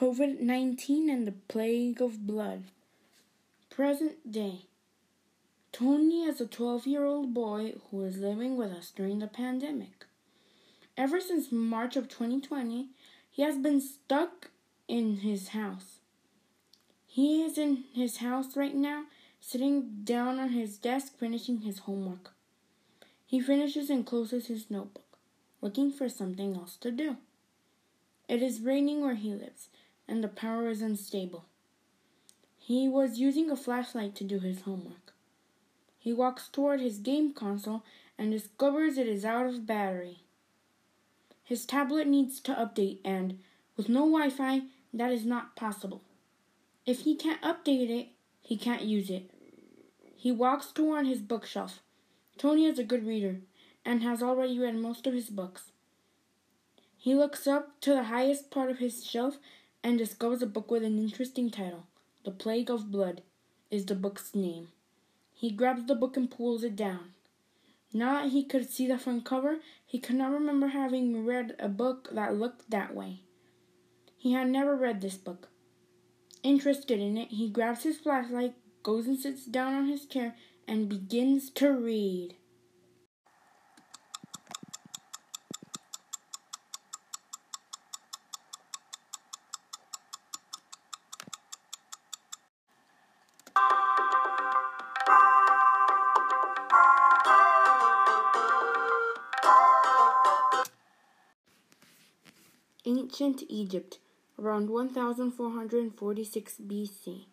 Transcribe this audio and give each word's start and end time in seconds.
COVID 0.00 0.40
19 0.40 1.08
and 1.08 1.24
the 1.24 1.34
plague 1.46 2.02
of 2.02 2.26
blood. 2.26 2.64
Present 3.70 4.32
day. 4.32 4.62
Tony 5.70 6.24
is 6.24 6.40
a 6.40 6.46
12 6.46 6.88
year 6.88 7.04
old 7.04 7.32
boy 7.32 7.74
who 7.90 8.02
is 8.02 8.18
living 8.18 8.56
with 8.56 8.72
us 8.72 8.90
during 8.90 9.20
the 9.20 9.28
pandemic. 9.28 10.06
Ever 10.96 11.20
since 11.20 11.52
March 11.52 11.94
of 11.94 12.08
2020, 12.08 12.88
he 13.30 13.42
has 13.42 13.56
been 13.56 13.80
stuck 13.80 14.50
in 14.88 15.18
his 15.18 15.48
house. 15.48 16.00
He 17.06 17.44
is 17.44 17.56
in 17.56 17.84
his 17.92 18.16
house 18.16 18.56
right 18.56 18.74
now, 18.74 19.04
sitting 19.40 20.00
down 20.02 20.40
on 20.40 20.48
his 20.48 20.76
desk 20.76 21.16
finishing 21.16 21.60
his 21.60 21.80
homework. 21.80 22.32
He 23.24 23.40
finishes 23.40 23.90
and 23.90 24.04
closes 24.04 24.48
his 24.48 24.72
notebook, 24.72 25.18
looking 25.60 25.92
for 25.92 26.08
something 26.08 26.56
else 26.56 26.76
to 26.78 26.90
do. 26.90 27.16
It 28.28 28.42
is 28.42 28.60
raining 28.60 29.02
where 29.02 29.16
he 29.16 29.34
lives, 29.34 29.68
and 30.08 30.22
the 30.22 30.28
power 30.28 30.68
is 30.68 30.82
unstable. 30.82 31.44
He 32.58 32.88
was 32.88 33.18
using 33.18 33.50
a 33.50 33.56
flashlight 33.56 34.14
to 34.16 34.24
do 34.24 34.38
his 34.38 34.62
homework. 34.62 35.12
He 35.98 36.12
walks 36.12 36.48
toward 36.48 36.80
his 36.80 36.98
game 36.98 37.32
console 37.32 37.82
and 38.18 38.30
discovers 38.30 38.98
it 38.98 39.08
is 39.08 39.24
out 39.24 39.46
of 39.46 39.66
battery. 39.66 40.20
His 41.42 41.66
tablet 41.66 42.06
needs 42.06 42.40
to 42.40 42.54
update, 42.54 43.00
and 43.04 43.38
with 43.76 43.88
no 43.88 44.00
Wi 44.00 44.30
Fi, 44.30 44.62
that 44.94 45.12
is 45.12 45.26
not 45.26 45.56
possible. 45.56 46.02
If 46.86 47.00
he 47.00 47.14
can't 47.14 47.42
update 47.42 47.90
it, 47.90 48.08
he 48.40 48.56
can't 48.56 48.82
use 48.82 49.10
it. 49.10 49.30
He 50.16 50.32
walks 50.32 50.72
toward 50.72 51.06
his 51.06 51.20
bookshelf. 51.20 51.80
Tony 52.38 52.64
is 52.64 52.78
a 52.78 52.84
good 52.84 53.06
reader 53.06 53.40
and 53.84 54.02
has 54.02 54.22
already 54.22 54.58
read 54.58 54.76
most 54.76 55.06
of 55.06 55.12
his 55.12 55.28
books. 55.28 55.72
He 56.96 57.14
looks 57.14 57.46
up 57.46 57.78
to 57.82 57.90
the 57.90 58.04
highest 58.04 58.50
part 58.50 58.70
of 58.70 58.78
his 58.78 59.04
shelf 59.04 59.36
and 59.84 59.98
discovers 59.98 60.40
a 60.40 60.46
book 60.46 60.70
with 60.70 60.82
an 60.82 60.98
interesting 60.98 61.50
title. 61.50 61.84
The 62.24 62.30
Plague 62.30 62.70
of 62.70 62.90
Blood 62.90 63.20
is 63.70 63.84
the 63.84 63.94
book's 63.94 64.34
name. 64.34 64.68
He 65.34 65.50
grabs 65.50 65.86
the 65.86 65.94
book 65.94 66.16
and 66.16 66.30
pulls 66.30 66.64
it 66.64 66.74
down. 66.74 67.12
Now 67.92 68.14
that 68.14 68.32
he 68.32 68.44
could 68.44 68.68
see 68.70 68.88
the 68.88 68.98
front 68.98 69.26
cover, 69.26 69.58
he 69.84 70.00
could 70.00 70.16
not 70.16 70.32
remember 70.32 70.68
having 70.68 71.26
read 71.26 71.54
a 71.58 71.68
book 71.68 72.08
that 72.12 72.34
looked 72.34 72.70
that 72.70 72.94
way. 72.94 73.20
He 74.16 74.32
had 74.32 74.48
never 74.48 74.74
read 74.74 75.02
this 75.02 75.18
book. 75.18 75.48
Interested 76.42 76.98
in 76.98 77.18
it, 77.18 77.28
he 77.28 77.50
grabs 77.50 77.82
his 77.82 77.98
flashlight, 77.98 78.54
goes 78.82 79.06
and 79.06 79.18
sits 79.18 79.44
down 79.44 79.74
on 79.74 79.88
his 79.88 80.06
chair, 80.06 80.34
and 80.66 80.88
begins 80.88 81.50
to 81.50 81.70
read. 81.70 82.36
Ancient 102.86 103.42
Egypt, 103.48 103.98
around 104.38 104.68
1446 104.68 106.56
BC. 106.66 107.24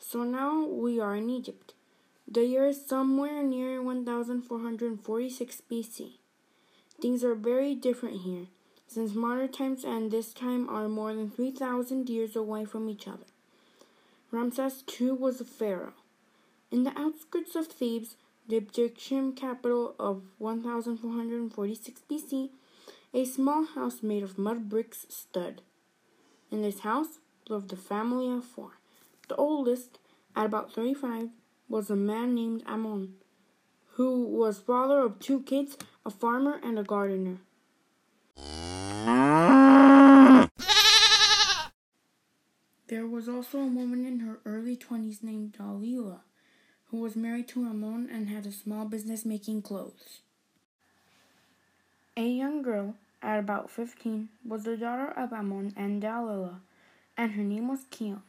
So 0.00 0.24
now 0.24 0.66
we 0.66 0.98
are 0.98 1.14
in 1.14 1.30
Egypt. 1.30 1.72
The 2.26 2.44
year 2.44 2.66
is 2.66 2.84
somewhere 2.84 3.44
near 3.44 3.80
1446 3.80 5.62
BC. 5.70 6.18
Things 7.00 7.22
are 7.22 7.36
very 7.36 7.76
different 7.76 8.22
here, 8.22 8.48
since 8.88 9.14
modern 9.14 9.52
times 9.52 9.84
and 9.84 10.10
this 10.10 10.32
time 10.34 10.68
are 10.68 10.88
more 10.88 11.14
than 11.14 11.30
3,000 11.30 12.08
years 12.10 12.34
away 12.34 12.64
from 12.64 12.88
each 12.88 13.06
other. 13.06 13.26
Ramses 14.32 14.82
II 15.00 15.12
was 15.12 15.40
a 15.40 15.44
pharaoh. 15.44 15.94
In 16.72 16.82
the 16.82 16.98
outskirts 16.98 17.54
of 17.54 17.68
Thebes, 17.68 18.16
the 18.48 18.56
Egyptian 18.56 19.32
capital 19.32 19.94
of 20.00 20.22
1446 20.38 22.02
BC, 22.10 22.50
a 23.14 23.24
small 23.24 23.64
house 23.64 24.02
made 24.02 24.24
of 24.24 24.36
mud 24.36 24.68
bricks 24.68 25.06
stood. 25.08 25.62
In 26.50 26.62
this 26.62 26.80
house 26.80 27.20
lived 27.48 27.72
a 27.72 27.76
family 27.76 28.28
of 28.28 28.44
four. 28.44 28.72
The 29.28 29.36
oldest, 29.36 29.98
at 30.34 30.46
about 30.46 30.72
35, 30.72 31.28
was 31.68 31.88
a 31.88 31.96
man 31.96 32.34
named 32.34 32.64
Amon, 32.66 33.14
who 33.92 34.24
was 34.24 34.58
father 34.58 34.98
of 34.98 35.20
two 35.20 35.42
kids, 35.42 35.78
a 36.04 36.10
farmer 36.10 36.58
and 36.60 36.76
a 36.76 36.82
gardener. 36.82 37.38
There 42.88 43.06
was 43.06 43.28
also 43.28 43.60
a 43.60 43.66
woman 43.66 44.04
in 44.04 44.20
her 44.20 44.40
early 44.44 44.76
20s 44.76 45.22
named 45.22 45.56
Dalila, 45.56 46.18
who 46.86 46.96
was 46.98 47.14
married 47.14 47.46
to 47.48 47.64
Amon 47.64 48.08
and 48.12 48.28
had 48.28 48.44
a 48.44 48.52
small 48.52 48.84
business 48.86 49.24
making 49.24 49.62
clothes. 49.62 50.20
A 52.16 52.28
young 52.28 52.62
girl, 52.62 52.94
at 53.24 53.38
about 53.38 53.70
15, 53.70 54.28
was 54.46 54.64
the 54.64 54.76
daughter 54.76 55.10
of 55.16 55.32
Amon 55.32 55.72
and 55.76 56.02
Dalila, 56.02 56.56
and 57.16 57.32
her 57.32 57.42
name 57.42 57.68
was 57.68 57.86
Keon. 57.90 58.22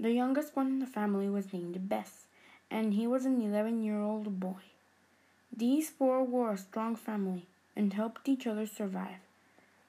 The 0.00 0.12
youngest 0.12 0.56
one 0.56 0.68
in 0.68 0.78
the 0.78 0.86
family 0.86 1.28
was 1.28 1.52
named 1.52 1.88
Bess, 1.88 2.24
and 2.70 2.94
he 2.94 3.06
was 3.06 3.26
an 3.26 3.40
11 3.40 3.84
year 3.84 4.00
old 4.00 4.40
boy. 4.40 4.62
These 5.54 5.90
four 5.90 6.24
were 6.24 6.52
a 6.52 6.58
strong 6.58 6.96
family 6.96 7.46
and 7.76 7.92
helped 7.92 8.28
each 8.28 8.46
other 8.46 8.66
survive. 8.66 9.20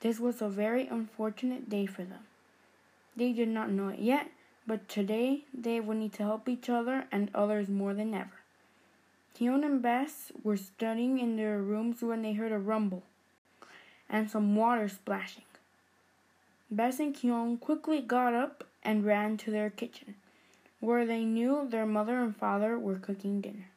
This 0.00 0.20
was 0.20 0.42
a 0.42 0.48
very 0.48 0.86
unfortunate 0.86 1.70
day 1.70 1.86
for 1.86 2.04
them. 2.04 2.24
They 3.16 3.32
did 3.32 3.48
not 3.48 3.70
know 3.70 3.88
it 3.88 4.00
yet, 4.00 4.30
but 4.66 4.88
today 4.88 5.44
they 5.54 5.80
would 5.80 5.96
need 5.96 6.12
to 6.14 6.24
help 6.24 6.48
each 6.48 6.68
other 6.68 7.06
and 7.10 7.30
others 7.34 7.68
more 7.68 7.94
than 7.94 8.12
ever. 8.12 8.42
Keon 9.34 9.64
and 9.64 9.80
Bess 9.80 10.30
were 10.44 10.56
studying 10.56 11.18
in 11.18 11.36
their 11.36 11.58
rooms 11.58 12.02
when 12.02 12.22
they 12.22 12.34
heard 12.34 12.52
a 12.52 12.58
rumble 12.58 13.02
and 14.08 14.30
some 14.30 14.56
water 14.56 14.88
splashing. 14.88 15.44
Bess 16.70 16.98
and 16.98 17.14
Keon 17.14 17.58
quickly 17.58 18.00
got 18.00 18.34
up 18.34 18.64
and 18.82 19.04
ran 19.04 19.36
to 19.38 19.50
their 19.50 19.70
kitchen, 19.70 20.14
where 20.80 21.06
they 21.06 21.24
knew 21.24 21.66
their 21.68 21.86
mother 21.86 22.20
and 22.20 22.36
father 22.36 22.78
were 22.78 22.98
cooking 22.98 23.40
dinner. 23.40 23.68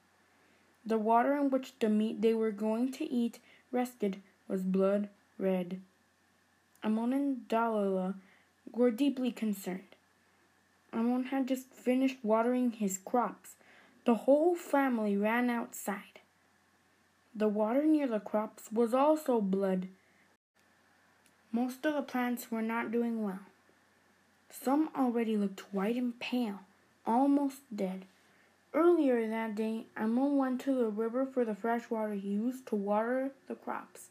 The 0.86 0.98
water 0.98 1.36
in 1.36 1.50
which 1.50 1.78
the 1.80 1.90
meat 1.90 2.22
they 2.22 2.34
were 2.34 2.52
going 2.52 2.92
to 2.94 3.12
eat 3.12 3.40
rested 3.72 4.22
was 4.48 4.64
blood 4.64 5.10
red. 5.38 5.80
Amon 6.84 7.14
and 7.14 7.48
Dalila 7.48 8.16
were 8.72 8.92
deeply 8.92 9.32
concerned. 9.32 9.96
Amon 10.94 11.26
had 11.26 11.48
just 11.48 11.72
finished 11.74 12.18
watering 12.24 12.72
his 12.72 12.98
crops. 12.98 13.56
The 14.06 14.16
whole 14.16 14.56
family 14.56 15.16
ran 15.16 15.50
outside. 15.50 16.20
The 17.36 17.48
water 17.48 17.86
near 17.86 18.08
the 18.08 18.20
crops 18.20 18.72
was 18.72 18.94
also 18.94 19.40
blood 19.42 19.88
most 21.52 21.86
of 21.86 21.94
the 21.94 22.02
plants 22.02 22.52
were 22.52 22.62
not 22.62 22.92
doing 22.92 23.24
well. 23.24 23.40
Some 24.52 24.90
already 24.96 25.38
looked 25.38 25.74
white 25.74 25.96
and 25.96 26.20
pale, 26.20 26.60
almost 27.06 27.62
dead. 27.76 28.06
Earlier 28.74 29.28
that 29.28 29.56
day, 29.56 29.86
Amon 29.98 30.38
went 30.38 30.62
to 30.62 30.76
the 30.76 30.90
river 30.90 31.26
for 31.26 31.44
the 31.44 31.56
fresh 31.56 31.90
water 31.90 32.14
he 32.14 32.30
used 32.30 32.68
to 32.68 32.76
water 32.76 33.32
the 33.48 33.56
crops. 33.56 34.10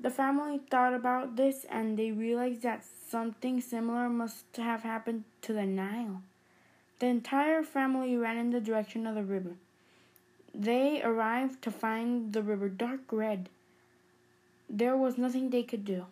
The 0.00 0.10
family 0.10 0.58
thought 0.70 0.94
about 0.94 1.36
this 1.36 1.64
and 1.68 1.96
they 1.98 2.12
realized 2.12 2.62
that 2.62 2.84
something 2.84 3.60
similar 3.60 4.08
must 4.08 4.44
have 4.56 4.82
happened 4.82 5.24
to 5.42 5.52
the 5.52 5.66
Nile. 5.66 6.22
The 6.98 7.06
entire 7.06 7.62
family 7.62 8.16
ran 8.16 8.36
in 8.36 8.50
the 8.50 8.60
direction 8.60 9.06
of 9.06 9.14
the 9.14 9.22
river. 9.22 9.54
They 10.54 11.02
arrived 11.02 11.62
to 11.62 11.70
find 11.70 12.32
the 12.32 12.42
river 12.42 12.68
dark 12.68 13.00
red. 13.12 13.48
There 14.68 14.96
was 14.96 15.16
nothing 15.16 15.50
they 15.50 15.62
could 15.62 15.84
do. 15.84 16.06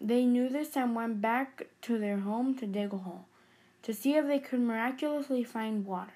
They 0.00 0.24
knew 0.24 0.48
this 0.48 0.76
and 0.76 0.94
went 0.94 1.20
back 1.20 1.66
to 1.82 1.98
their 1.98 2.20
home 2.20 2.54
to 2.56 2.66
dig 2.66 2.92
a 2.92 2.98
hole 2.98 3.26
to 3.82 3.94
see 3.94 4.14
if 4.14 4.26
they 4.26 4.38
could 4.38 4.60
miraculously 4.60 5.44
find 5.44 5.86
water. 5.86 6.12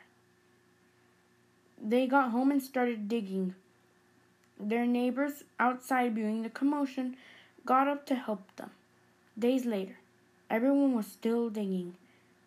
They 1.83 2.07
got 2.07 2.31
home 2.31 2.51
and 2.51 2.63
started 2.63 3.09
digging. 3.09 3.55
Their 4.59 4.87
neighbors, 4.87 5.45
outside 5.59 6.15
viewing 6.15 6.43
the 6.43 6.51
commotion, 6.51 7.17
got 7.67 7.89
up 7.89 8.07
to 8.07 8.15
help 8.15 8.55
them. 8.57 8.71
Days 9.39 9.65
later, 9.65 9.99
everyone 10.49 10.95
was 10.95 11.07
still 11.07 11.51
digging. 11.51 11.97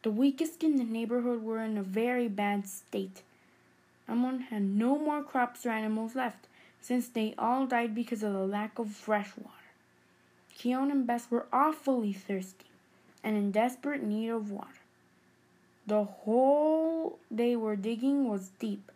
The 0.03 0.11
weakest 0.11 0.63
in 0.63 0.77
the 0.77 0.83
neighborhood 0.83 1.43
were 1.43 1.61
in 1.61 1.77
a 1.77 1.83
very 1.83 2.27
bad 2.27 2.67
state. 2.67 3.21
Amon 4.07 4.39
had 4.39 4.63
no 4.63 4.97
more 4.97 5.21
crops 5.21 5.65
or 5.65 5.71
animals 5.71 6.15
left, 6.15 6.47
since 6.79 7.09
they 7.09 7.35
all 7.37 7.65
died 7.65 7.93
because 7.93 8.23
of 8.23 8.33
the 8.33 8.47
lack 8.47 8.79
of 8.79 8.91
fresh 8.91 9.31
water. 9.35 9.66
Keon 10.57 10.89
and 10.89 11.05
Bess 11.05 11.29
were 11.29 11.45
awfully 11.53 12.11
thirsty 12.11 12.65
and 13.23 13.37
in 13.37 13.51
desperate 13.51 14.01
need 14.01 14.29
of 14.29 14.49
water. 14.49 14.81
The 15.85 16.03
hole 16.03 17.19
they 17.29 17.55
were 17.55 17.75
digging 17.75 18.27
was 18.27 18.49
deep, 18.59 18.91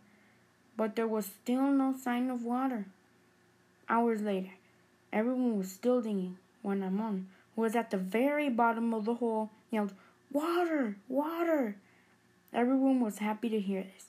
but 0.75 0.95
there 0.95 1.07
was 1.07 1.27
still 1.27 1.67
no 1.67 1.93
sign 1.93 2.31
of 2.31 2.43
water. 2.43 2.87
Hours 3.87 4.21
later, 4.21 4.53
everyone 5.13 5.55
was 5.55 5.71
still 5.71 6.01
digging 6.01 6.37
when 6.63 6.81
Amon, 6.81 7.27
who 7.55 7.61
was 7.61 7.75
at 7.75 7.91
the 7.91 7.97
very 7.97 8.49
bottom 8.49 8.91
of 8.91 9.05
the 9.05 9.15
hole, 9.15 9.51
yelled, 9.69 9.93
Water! 10.31 10.95
Water! 11.07 11.75
Everyone 12.51 13.01
was 13.01 13.19
happy 13.19 13.49
to 13.49 13.59
hear 13.59 13.83
this. 13.83 14.07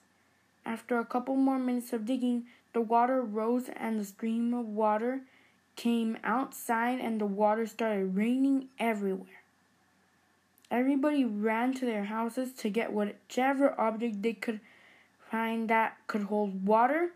After 0.64 0.98
a 0.98 1.04
couple 1.04 1.36
more 1.36 1.58
minutes 1.58 1.92
of 1.92 2.06
digging, 2.06 2.46
the 2.72 2.80
water 2.80 3.20
rose 3.20 3.68
and 3.76 4.00
the 4.00 4.04
stream 4.06 4.54
of 4.54 4.66
water 4.66 5.20
came 5.76 6.18
outside 6.22 7.00
and 7.00 7.20
the 7.20 7.26
water 7.26 7.66
started 7.66 8.16
raining 8.16 8.68
everywhere. 8.78 9.42
Everybody 10.70 11.24
ran 11.24 11.74
to 11.74 11.84
their 11.84 12.04
houses 12.04 12.52
to 12.54 12.70
get 12.70 12.92
whichever 12.92 13.78
object 13.78 14.22
they 14.22 14.32
could 14.32 14.60
find 15.30 15.68
that 15.68 15.98
could 16.06 16.22
hold 16.24 16.66
water 16.66 17.10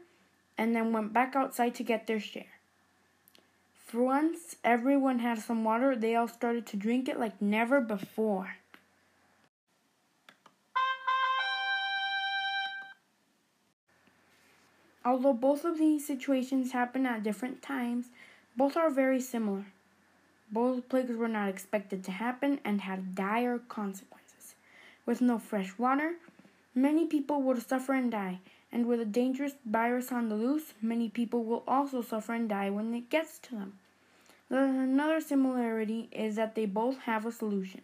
and 0.58 0.74
then 0.74 0.92
went 0.92 1.12
back 1.12 1.34
outside 1.36 1.74
to 1.76 1.82
get 1.82 2.06
their 2.06 2.20
share. 2.20 2.56
For 3.86 4.02
once 4.02 4.56
everyone 4.64 5.20
had 5.20 5.38
some 5.38 5.64
water, 5.64 5.94
they 5.94 6.16
all 6.16 6.28
started 6.28 6.66
to 6.66 6.76
drink 6.76 7.08
it 7.08 7.20
like 7.20 7.40
never 7.40 7.80
before. 7.80 8.56
Although 15.04 15.34
both 15.34 15.64
of 15.64 15.78
these 15.78 16.04
situations 16.04 16.72
happen 16.72 17.06
at 17.06 17.22
different 17.22 17.62
times, 17.62 18.06
both 18.56 18.76
are 18.76 18.90
very 18.90 19.20
similar. 19.20 19.66
Both 20.50 20.88
plagues 20.88 21.16
were 21.16 21.28
not 21.28 21.48
expected 21.48 22.04
to 22.04 22.12
happen 22.12 22.60
and 22.64 22.80
had 22.80 23.14
dire 23.14 23.58
consequences. 23.58 24.54
With 25.04 25.20
no 25.20 25.38
fresh 25.38 25.76
water, 25.78 26.14
many 26.74 27.06
people 27.06 27.42
would 27.42 27.68
suffer 27.68 27.92
and 27.94 28.10
die, 28.10 28.40
and 28.72 28.86
with 28.86 29.00
a 29.00 29.04
dangerous 29.04 29.54
virus 29.64 30.10
on 30.10 30.28
the 30.28 30.36
loose, 30.36 30.74
many 30.80 31.08
people 31.08 31.44
will 31.44 31.64
also 31.66 32.02
suffer 32.02 32.34
and 32.34 32.48
die 32.48 32.70
when 32.70 32.94
it 32.94 33.10
gets 33.10 33.38
to 33.40 33.56
them. 33.56 33.78
Another 34.48 35.20
similarity 35.20 36.08
is 36.12 36.36
that 36.36 36.54
they 36.54 36.66
both 36.66 36.98
have 37.00 37.26
a 37.26 37.32
solution. 37.32 37.82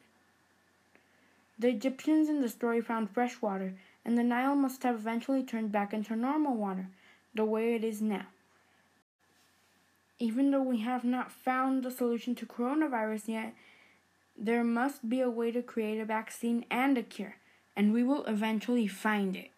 The 1.59 1.69
Egyptians 1.69 2.29
in 2.29 2.41
the 2.41 2.49
story 2.49 2.81
found 2.81 3.11
fresh 3.11 3.43
water, 3.43 3.75
and 4.05 4.17
the 4.17 4.23
Nile 4.23 4.55
must 4.55 4.83
have 4.85 4.95
eventually 4.95 5.43
turned 5.43 5.73
back 5.73 5.93
into 5.93 6.17
normal 6.17 6.55
water 6.55 6.87
the 7.35 7.45
way 7.45 7.75
it 7.75 7.85
is 7.85 8.01
now. 8.01 8.27
Even 10.23 10.53
though 10.53 10.63
we 10.63 10.79
have 10.79 11.03
not 11.03 11.33
found 11.33 11.83
the 11.83 11.91
solution 11.91 12.37
to 12.37 12.47
coronavirus 12.47 13.27
yet, 13.27 13.55
there 14.39 14.63
must 14.63 15.09
be 15.09 15.21
a 15.21 15.29
way 15.29 15.51
to 15.51 15.63
create 15.63 15.99
a 15.99 16.05
vaccine 16.05 16.65
and 16.71 16.97
a 16.97 17.03
cure, 17.03 17.39
and 17.75 17.93
we 17.93 18.05
will 18.05 18.25
eventually 18.27 18.87
find 18.87 19.35
it. 19.35 19.51